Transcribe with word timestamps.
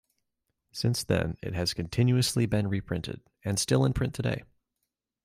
Since 0.71 1.03
then, 1.03 1.37
it 1.43 1.53
has 1.53 1.75
continuously 1.75 2.47
been 2.47 2.67
reprinted 2.69 3.21
and 3.45 3.59
still 3.59 3.85
in 3.85 3.93
print 3.93 4.15
today. 4.15 4.41